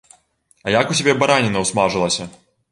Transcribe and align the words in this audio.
А 0.65 0.73
як 0.79 0.95
у 0.95 0.97
цябе 0.99 1.15
бараніна 1.21 1.63
ўсмажылася? 1.67 2.31